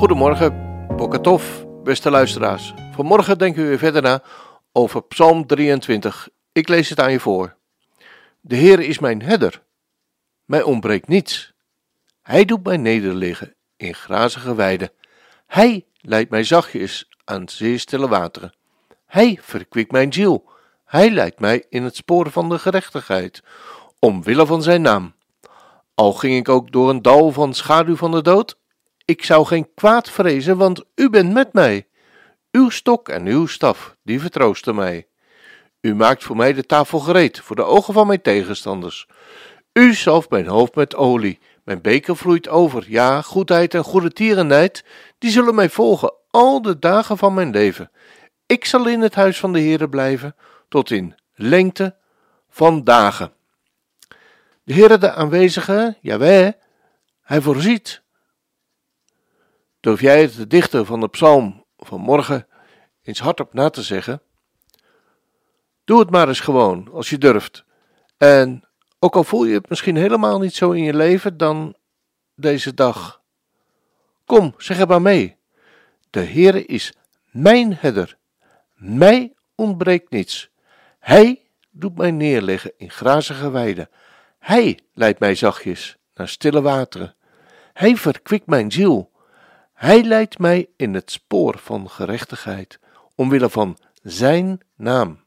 Goedemorgen, 0.00 0.86
Bokatov, 0.96 1.44
beste 1.84 2.10
luisteraars. 2.10 2.74
Vanmorgen 2.92 3.38
denken 3.38 3.62
we 3.62 3.68
weer 3.68 3.78
verder 3.78 4.02
na 4.02 4.22
over 4.72 5.02
Psalm 5.02 5.46
23. 5.46 6.28
Ik 6.52 6.68
lees 6.68 6.88
het 6.88 7.00
aan 7.00 7.12
je 7.12 7.20
voor. 7.20 7.56
De 8.40 8.56
Heer 8.56 8.80
is 8.80 8.98
mijn 8.98 9.22
herder. 9.22 9.62
Mij 10.44 10.62
ontbreekt 10.62 11.08
niets. 11.08 11.52
Hij 12.22 12.44
doet 12.44 12.64
mij 12.64 12.76
nederliggen 12.76 13.54
in 13.76 13.94
grazige 13.94 14.54
weiden. 14.54 14.90
Hij 15.46 15.86
leidt 16.00 16.30
mij 16.30 16.44
zachtjes 16.44 17.08
aan 17.24 17.48
zeer 17.48 17.78
stille 17.78 18.08
wateren. 18.08 18.54
Hij 19.06 19.38
verkwikt 19.42 19.92
mijn 19.92 20.12
ziel. 20.12 20.48
Hij 20.84 21.10
leidt 21.10 21.40
mij 21.40 21.64
in 21.68 21.82
het 21.82 21.96
spoor 21.96 22.30
van 22.30 22.48
de 22.48 22.58
gerechtigheid, 22.58 23.42
omwille 23.98 24.46
van 24.46 24.62
zijn 24.62 24.82
naam. 24.82 25.14
Al 25.94 26.12
ging 26.12 26.36
ik 26.36 26.48
ook 26.48 26.72
door 26.72 26.90
een 26.90 27.02
dal 27.02 27.32
van 27.32 27.54
schaduw 27.54 27.96
van 27.96 28.10
de 28.10 28.22
dood, 28.22 28.58
ik 29.10 29.24
zou 29.24 29.46
geen 29.46 29.74
kwaad 29.74 30.10
vrezen, 30.10 30.56
want 30.56 30.84
u 30.94 31.10
bent 31.10 31.32
met 31.32 31.52
mij. 31.52 31.86
Uw 32.50 32.68
stok 32.68 33.08
en 33.08 33.26
uw 33.26 33.46
staf, 33.46 33.96
die 34.02 34.20
vertroosten 34.20 34.74
mij. 34.74 35.06
U 35.80 35.94
maakt 35.94 36.24
voor 36.24 36.36
mij 36.36 36.52
de 36.52 36.66
tafel 36.66 36.98
gereed, 36.98 37.40
voor 37.40 37.56
de 37.56 37.64
ogen 37.64 37.94
van 37.94 38.06
mijn 38.06 38.22
tegenstanders. 38.22 39.06
U 39.72 39.94
zalft 39.94 40.30
mijn 40.30 40.46
hoofd 40.46 40.74
met 40.74 40.94
olie, 40.96 41.38
mijn 41.64 41.80
beker 41.80 42.16
vloeit 42.16 42.48
over. 42.48 42.84
Ja, 42.88 43.22
goedheid 43.22 43.74
en 43.74 43.84
goede 43.84 44.12
tierenheid, 44.12 44.84
die 45.18 45.30
zullen 45.30 45.54
mij 45.54 45.68
volgen 45.68 46.12
al 46.30 46.62
de 46.62 46.78
dagen 46.78 47.18
van 47.18 47.34
mijn 47.34 47.50
leven. 47.50 47.90
Ik 48.46 48.64
zal 48.64 48.88
in 48.88 49.00
het 49.00 49.14
huis 49.14 49.38
van 49.38 49.52
de 49.52 49.60
Heere 49.60 49.88
blijven, 49.88 50.36
tot 50.68 50.90
in 50.90 51.14
lengte 51.34 51.96
van 52.50 52.84
dagen. 52.84 53.32
De 54.64 54.74
Heere 54.74 54.98
de 54.98 55.12
aanwezige, 55.12 55.96
Jaweh, 56.00 56.52
hij 57.22 57.40
voorziet. 57.40 58.02
Durf 59.80 60.00
jij 60.00 60.22
het 60.22 60.36
de 60.36 60.46
dichter 60.46 60.84
van 60.84 61.00
de 61.00 61.08
psalm 61.08 61.64
van 61.76 62.00
morgen 62.00 62.46
eens 63.02 63.20
hardop 63.20 63.54
na 63.54 63.70
te 63.70 63.82
zeggen? 63.82 64.22
Doe 65.84 65.98
het 65.98 66.10
maar 66.10 66.28
eens 66.28 66.40
gewoon, 66.40 66.88
als 66.92 67.10
je 67.10 67.18
durft. 67.18 67.64
En 68.16 68.64
ook 68.98 69.16
al 69.16 69.24
voel 69.24 69.44
je 69.44 69.54
het 69.54 69.68
misschien 69.68 69.96
helemaal 69.96 70.38
niet 70.38 70.54
zo 70.54 70.70
in 70.70 70.82
je 70.82 70.94
leven, 70.94 71.36
dan 71.36 71.74
deze 72.34 72.74
dag. 72.74 73.22
Kom, 74.24 74.54
zeg 74.58 74.78
er 74.78 74.86
maar 74.86 75.02
mee. 75.02 75.36
De 76.10 76.24
Heere 76.24 76.64
is 76.64 76.92
mijn 77.30 77.74
herder. 77.74 78.16
Mij 78.74 79.34
ontbreekt 79.54 80.10
niets. 80.10 80.50
Hij 80.98 81.42
doet 81.70 81.96
mij 81.96 82.10
neerleggen 82.10 82.72
in 82.76 82.90
grazige 82.90 83.50
weiden. 83.50 83.88
Hij 84.38 84.78
leidt 84.94 85.18
mij 85.18 85.34
zachtjes 85.34 85.96
naar 86.14 86.28
stille 86.28 86.62
wateren. 86.62 87.14
Hij 87.72 87.96
verkwikt 87.96 88.46
mijn 88.46 88.72
ziel. 88.72 89.09
Hij 89.80 90.02
leidt 90.02 90.38
mij 90.38 90.68
in 90.76 90.94
het 90.94 91.10
spoor 91.10 91.58
van 91.58 91.90
gerechtigheid, 91.90 92.78
omwille 93.14 93.50
van 93.50 93.78
zijn 94.02 94.60
naam. 94.76 95.20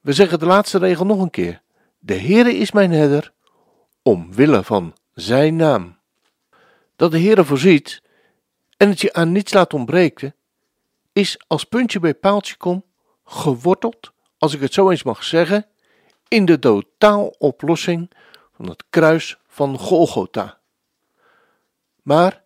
We 0.00 0.12
zeggen 0.12 0.38
de 0.38 0.46
laatste 0.46 0.78
regel 0.78 1.04
nog 1.06 1.20
een 1.20 1.30
keer. 1.30 1.62
De 1.98 2.14
Heere 2.14 2.54
is 2.54 2.72
mijn 2.72 2.90
herder, 2.90 3.32
omwille 4.02 4.64
van 4.64 4.96
zijn 5.14 5.56
naam. 5.56 5.98
Dat 6.96 7.10
de 7.10 7.20
Heere 7.20 7.44
voorziet 7.44 8.02
en 8.76 8.88
het 8.88 9.00
je 9.00 9.12
aan 9.12 9.32
niets 9.32 9.52
laat 9.52 9.74
ontbreken, 9.74 10.34
is 11.12 11.40
als 11.46 11.64
puntje 11.64 12.00
bij 12.00 12.14
paaltje 12.14 12.56
kom, 12.56 12.84
geworteld, 13.24 14.12
als 14.38 14.54
ik 14.54 14.60
het 14.60 14.72
zo 14.72 14.90
eens 14.90 15.02
mag 15.02 15.24
zeggen, 15.24 15.66
in 16.28 16.44
de 16.44 16.58
totaaloplossing 16.58 18.10
van 18.52 18.68
het 18.68 18.84
kruis 18.90 19.38
van 19.46 19.78
Golgotha. 19.78 20.60
Maar 22.02 22.42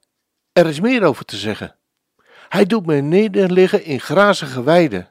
er 0.52 0.66
is 0.66 0.80
meer 0.80 1.02
over 1.02 1.24
te 1.24 1.36
zeggen. 1.36 1.76
Hij 2.48 2.64
doet 2.64 2.86
mij 2.86 3.00
nederliggen 3.00 3.84
in 3.84 4.00
grazige 4.00 4.62
weiden. 4.62 5.10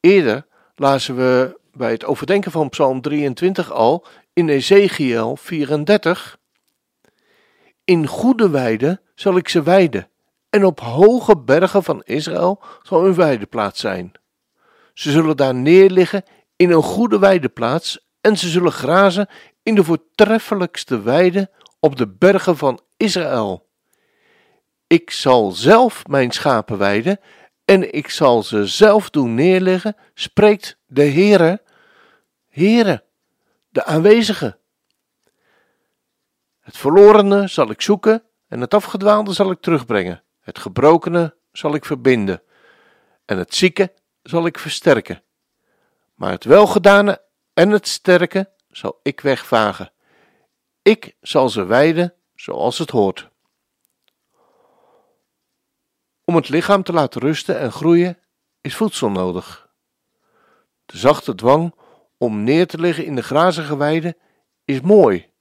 Eerder 0.00 0.46
lazen 0.74 1.16
we 1.16 1.58
bij 1.72 1.90
het 1.90 2.04
overdenken 2.04 2.50
van 2.50 2.68
Psalm 2.68 3.00
23 3.00 3.72
al 3.72 4.06
in 4.32 4.48
Ezekiel 4.48 5.36
34. 5.36 6.38
In 7.84 8.06
goede 8.06 8.50
weiden 8.50 9.00
zal 9.14 9.36
ik 9.36 9.48
ze 9.48 9.62
weiden, 9.62 10.08
en 10.50 10.64
op 10.64 10.80
hoge 10.80 11.36
bergen 11.36 11.82
van 11.82 12.02
Israël 12.04 12.62
zal 12.82 13.02
hun 13.02 13.14
weideplaats 13.14 13.80
zijn. 13.80 14.12
Ze 14.94 15.10
zullen 15.10 15.36
daar 15.36 15.54
neerliggen 15.54 16.22
in 16.56 16.70
een 16.70 16.82
goede 16.82 17.18
weideplaats, 17.18 18.08
en 18.20 18.36
ze 18.36 18.48
zullen 18.48 18.72
grazen 18.72 19.28
in 19.62 19.74
de 19.74 19.84
voortreffelijkste 19.84 21.02
weiden 21.02 21.50
op 21.80 21.96
de 21.96 22.08
bergen 22.08 22.56
van 22.56 22.80
Israël. 22.96 23.68
Ik 24.86 25.10
zal 25.10 25.50
zelf 25.50 26.06
mijn 26.06 26.30
schapen 26.30 26.78
weiden 26.78 27.20
en 27.64 27.94
ik 27.94 28.10
zal 28.10 28.42
ze 28.42 28.66
zelf 28.66 29.10
doen 29.10 29.34
neerleggen, 29.34 29.96
spreekt 30.14 30.78
de 30.86 31.04
Heere, 31.04 31.62
Heere, 32.48 33.04
de 33.68 33.84
aanwezige. 33.84 34.58
Het 36.60 36.76
verlorene 36.76 37.48
zal 37.48 37.70
ik 37.70 37.80
zoeken 37.80 38.22
en 38.48 38.60
het 38.60 38.74
afgedwaalde 38.74 39.32
zal 39.32 39.50
ik 39.50 39.60
terugbrengen. 39.60 40.22
Het 40.40 40.58
gebrokene 40.58 41.36
zal 41.52 41.74
ik 41.74 41.84
verbinden 41.84 42.42
en 43.24 43.38
het 43.38 43.54
zieke 43.54 43.92
zal 44.22 44.46
ik 44.46 44.58
versterken. 44.58 45.22
Maar 46.14 46.30
het 46.30 46.44
welgedane 46.44 47.22
en 47.54 47.70
het 47.70 47.88
sterke 47.88 48.50
zal 48.68 49.00
ik 49.02 49.20
wegvagen. 49.20 49.92
Ik 50.82 51.16
zal 51.20 51.48
ze 51.48 51.64
wijden 51.64 52.14
zoals 52.34 52.78
het 52.78 52.90
hoort. 52.90 53.28
Om 56.24 56.36
het 56.36 56.48
lichaam 56.48 56.82
te 56.82 56.92
laten 56.92 57.20
rusten 57.20 57.58
en 57.58 57.72
groeien 57.72 58.18
is 58.60 58.76
voedsel 58.76 59.10
nodig. 59.10 59.70
De 60.86 60.96
zachte 60.96 61.34
dwang 61.34 61.74
om 62.18 62.44
neer 62.44 62.66
te 62.66 62.78
liggen 62.78 63.04
in 63.04 63.14
de 63.14 63.22
grazige 63.22 63.76
weide 63.76 64.16
is 64.64 64.80
mooi. 64.80 65.32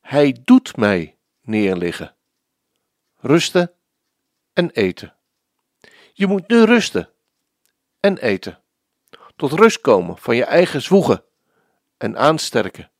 Hij 0.00 0.40
doet 0.44 0.76
mij 0.76 1.18
neerliggen. 1.40 2.16
Rusten 3.20 3.72
en 4.52 4.70
eten. 4.70 5.16
Je 6.12 6.26
moet 6.26 6.48
nu 6.48 6.64
rusten 6.64 7.10
en 8.00 8.18
eten. 8.18 8.62
Tot 9.36 9.52
rust 9.52 9.80
komen 9.80 10.18
van 10.18 10.36
je 10.36 10.44
eigen 10.44 10.82
zwoegen 10.82 11.24
en 11.96 12.18
aansterken. 12.18 12.90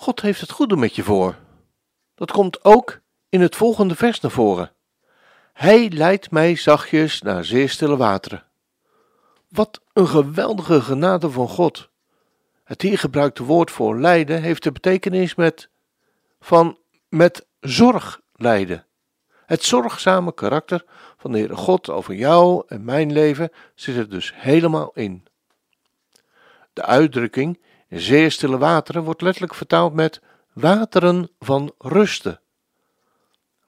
God 0.00 0.20
heeft 0.20 0.40
het 0.40 0.50
goede 0.50 0.76
met 0.76 0.94
je 0.94 1.02
voor. 1.02 1.36
Dat 2.14 2.30
komt 2.30 2.64
ook 2.64 3.00
in 3.28 3.40
het 3.40 3.56
volgende 3.56 3.94
vers 3.94 4.20
naar 4.20 4.30
voren. 4.30 4.72
Hij 5.52 5.90
leidt 5.90 6.30
mij 6.30 6.56
zachtjes 6.56 7.22
naar 7.22 7.44
zeer 7.44 7.68
stille 7.68 7.96
wateren. 7.96 8.44
Wat 9.48 9.80
een 9.92 10.08
geweldige 10.08 10.80
genade 10.80 11.30
van 11.30 11.48
God. 11.48 11.88
Het 12.64 12.82
hier 12.82 12.98
gebruikte 12.98 13.44
woord 13.44 13.70
voor 13.70 14.00
lijden 14.00 14.42
heeft 14.42 14.62
de 14.62 14.72
betekenis 14.72 15.34
met, 15.34 15.68
van 16.40 16.78
met 17.08 17.46
zorg 17.60 18.20
lijden. 18.32 18.86
Het 19.46 19.62
zorgzame 19.62 20.34
karakter 20.34 20.84
van 21.16 21.32
de 21.32 21.38
Heere 21.38 21.56
God 21.56 21.90
over 21.90 22.14
jou 22.14 22.62
en 22.66 22.84
mijn 22.84 23.12
leven 23.12 23.50
zit 23.74 23.96
er 23.96 24.08
dus 24.08 24.32
helemaal 24.34 24.90
in. 24.94 25.26
De 26.72 26.82
uitdrukking 26.82 27.58
zeer 27.88 28.30
stille 28.30 28.58
wateren 28.58 29.02
wordt 29.02 29.22
letterlijk 29.22 29.54
vertaald 29.54 29.94
met 29.94 30.20
wateren 30.52 31.30
van 31.38 31.72
rusten 31.78 32.40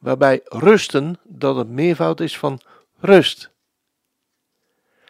waarbij 0.00 0.40
rusten 0.44 1.18
dat 1.22 1.56
het 1.56 1.68
meervoud 1.68 2.20
is 2.20 2.38
van 2.38 2.60
rust. 2.98 3.50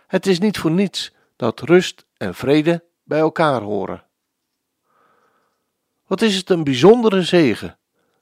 Het 0.07 0.27
is 0.27 0.39
niet 0.39 0.59
voor 0.59 0.71
niets 0.71 1.13
dat 1.37 1.61
rust 1.61 2.05
en 2.17 2.35
vrede 2.35 2.85
bij 3.03 3.19
elkaar 3.19 3.61
horen. 3.61 4.05
Wat 6.07 6.23
is 6.23 6.37
het 6.37 6.51
een 6.51 6.65
bijzondere 6.65 7.23
zegen 7.23 7.79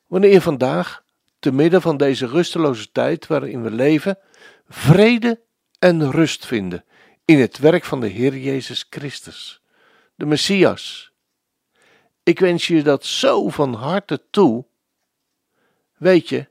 wanneer 0.06 0.41
vandaag, 0.41 1.06
te 1.38 1.52
midden 1.52 1.82
van 1.82 1.96
deze 1.96 2.26
rusteloze 2.26 2.93
tijd 2.93 3.26
waarin 3.26 3.62
we 3.62 3.70
leven, 3.70 4.19
vrede 4.69 5.41
en 5.79 6.11
rust 6.11 6.46
vinden 6.46 6.84
in 7.25 7.41
het 7.41 7.58
werk 7.58 7.84
van 7.84 8.00
de 8.00 8.06
Heer 8.06 8.37
Jezus 8.37 8.87
Christus, 8.91 9.62
de 10.19 10.26
Messias. 10.26 11.12
Ik 12.23 12.38
wens 12.38 12.67
je 12.67 12.82
dat 12.82 13.05
zo 13.05 13.49
van 13.49 13.75
harte 13.75 14.23
toe. 14.31 14.65
Weet 15.97 16.29
je, 16.29 16.49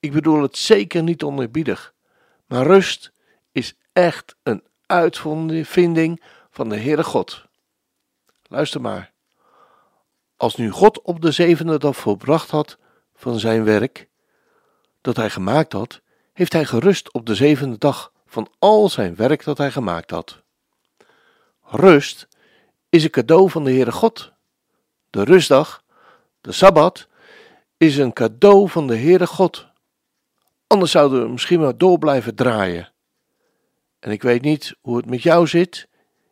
ik 0.00 0.12
bedoel 0.12 0.42
het 0.42 0.56
zeker 0.56 1.02
niet 1.02 1.22
onerbiedig, 1.22 1.94
maar 2.46 2.66
rust 2.66 3.12
is 3.52 3.74
echt 3.92 4.36
een 4.42 4.62
uitvinding 4.86 6.22
van 6.50 6.68
de 6.68 6.76
Heere 6.76 7.04
God. 7.04 7.44
Luister 8.48 8.80
maar. 8.80 9.12
Als 10.36 10.56
nu 10.56 10.70
God 10.70 11.02
op 11.02 11.20
de 11.20 11.30
zevende 11.30 11.78
dag 11.78 11.96
volbracht 11.96 12.50
had 12.50 12.78
van 13.14 13.38
zijn 13.38 13.64
werk 13.64 14.08
dat 15.00 15.16
hij 15.16 15.30
gemaakt 15.30 15.72
had, 15.72 16.00
heeft 16.32 16.52
hij 16.52 16.64
gerust 16.64 17.12
op 17.12 17.26
de 17.26 17.34
zevende 17.34 17.78
dag 17.78 18.12
van 18.26 18.50
al 18.58 18.88
zijn 18.88 19.16
werk 19.16 19.44
dat 19.44 19.58
hij 19.58 19.70
gemaakt 19.70 20.10
had. 20.10 20.42
Rust 21.62 22.28
is 22.96 23.04
een 23.04 23.10
cadeau 23.10 23.50
van 23.50 23.64
de 23.64 23.70
Heere 23.70 23.92
God. 23.92 24.32
De 25.10 25.24
rustdag, 25.24 25.82
de 26.40 26.52
Sabbat, 26.52 27.08
is 27.76 27.96
een 27.96 28.12
cadeau 28.12 28.68
van 28.68 28.86
de 28.86 28.96
Heere 28.96 29.26
God. 29.26 29.66
Anders 30.66 30.90
zouden 30.90 31.22
we 31.22 31.28
misschien 31.28 31.60
maar 31.60 31.78
door 31.78 31.98
blijven 31.98 32.34
draaien. 32.34 32.92
En 33.98 34.10
ik 34.10 34.22
weet 34.22 34.42
niet 34.42 34.74
hoe 34.80 34.96
het 34.96 35.06
met 35.06 35.22
jou 35.22 35.46
zit 35.46 35.88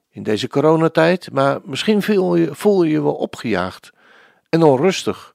in 0.09 0.23
deze 0.23 0.49
coronatijd, 0.49 1.33
maar 1.33 1.61
misschien 1.65 2.03
voel 2.03 2.37
je 2.37 2.55
voel 2.55 2.83
je, 2.83 3.03
wel 3.03 3.15
opgejaagd 3.15 3.93
en 4.49 4.63
onrustig 4.63 5.35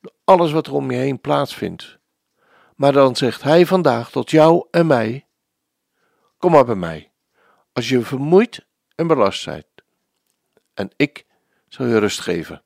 door 0.00 0.12
alles 0.24 0.52
wat 0.52 0.66
er 0.66 0.74
om 0.74 0.90
je 0.90 0.96
heen 0.96 1.20
plaatsvindt. 1.20 1.98
Maar 2.74 2.92
dan 2.92 3.16
zegt 3.16 3.42
hij 3.42 3.66
vandaag 3.66 4.10
tot 4.10 4.30
jou 4.30 4.66
en 4.70 4.86
mij: 4.86 5.26
Kom 6.38 6.52
maar 6.52 6.64
bij 6.64 6.74
mij, 6.74 7.10
als 7.72 7.88
je 7.88 8.00
vermoeid 8.00 8.66
en 8.94 9.06
belast 9.06 9.44
bent. 9.44 9.69
En 10.74 10.90
ik 10.96 11.26
zal 11.68 11.86
je 11.86 11.98
rust 11.98 12.20
geven. 12.20 12.62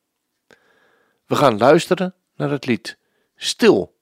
We 1.26 1.36
gaan 1.36 1.58
luisteren 1.58 2.14
naar 2.34 2.50
het 2.50 2.66
lied 2.66 2.98
Stil. 3.36 3.98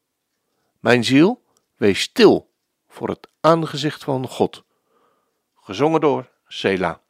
Mijn 0.81 1.05
ziel, 1.05 1.43
wees 1.77 2.01
stil 2.01 2.53
voor 2.89 3.09
het 3.09 3.29
aangezicht 3.41 4.05
van 4.05 4.29
God. 4.29 4.65
Gezongen 5.55 6.01
door 6.01 6.31
Sela. 6.47 7.02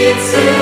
it's 0.00 0.57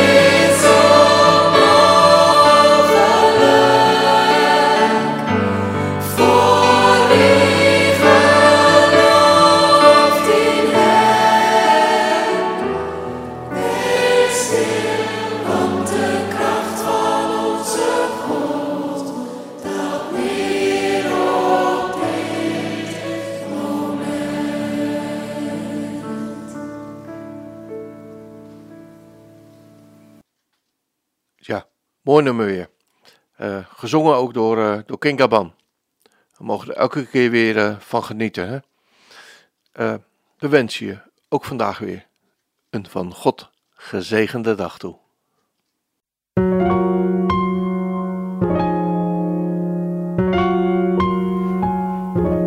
Mooi 32.06 32.22
nummer 32.22 32.46
weer. 32.46 32.68
Uh, 33.40 33.58
gezongen 33.76 34.14
ook 34.14 34.34
door, 34.34 34.58
uh, 34.58 34.78
door 34.86 34.98
King 34.98 35.20
Gaban. 35.20 35.54
We 36.36 36.44
mogen 36.44 36.68
er 36.68 36.76
elke 36.76 37.06
keer 37.06 37.30
weer 37.30 37.56
uh, 37.56 37.76
van 37.78 38.04
genieten. 38.04 38.48
Hè? 38.48 38.58
we 40.38 40.48
wensen 40.48 40.86
je 40.86 40.98
ook 41.28 41.44
vandaag 41.44 41.78
weer 41.78 42.06
een 42.70 42.86
van 42.90 43.14
God 43.14 43.50
gezegende 43.70 44.54
dag 44.54 44.78
toe. 44.78 44.96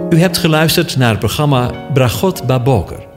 U 0.09 0.19
hebt 0.19 0.37
geluisterd 0.37 0.97
naar 0.97 1.09
het 1.09 1.19
programma 1.19 1.91
Bragot 1.93 2.47
Baboker. 2.47 3.07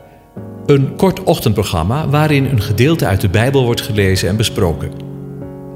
Een 0.66 0.96
kort 0.96 1.22
ochtendprogramma 1.22 2.08
waarin 2.08 2.44
een 2.44 2.62
gedeelte 2.62 3.06
uit 3.06 3.20
de 3.20 3.28
Bijbel 3.28 3.64
wordt 3.64 3.80
gelezen 3.80 4.28
en 4.28 4.36
besproken. 4.36 5.11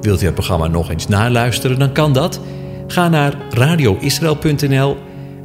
Wilt 0.06 0.22
u 0.22 0.24
het 0.24 0.34
programma 0.34 0.66
nog 0.66 0.90
eens 0.90 1.08
naluisteren, 1.08 1.78
dan 1.78 1.92
kan 1.92 2.12
dat. 2.12 2.40
Ga 2.86 3.08
naar 3.08 3.34
radioisrael.nl 3.50 4.96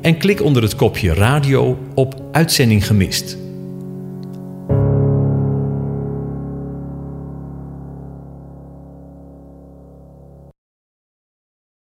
en 0.01 0.17
klik 0.17 0.41
onder 0.41 0.63
het 0.63 0.75
kopje 0.75 1.13
radio 1.13 1.77
op 1.95 2.15
Uitzending 2.31 2.85
gemist. 2.85 3.40